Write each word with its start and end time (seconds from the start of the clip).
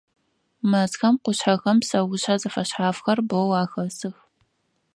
Мэзхэм, 0.69 1.15
къушъхьэхэм 1.23 1.77
псэушъхьэ 1.81 2.35
зэфэшъхьафхэр 2.41 3.19
бэу 3.29 3.49
ахэсых. 3.61 4.15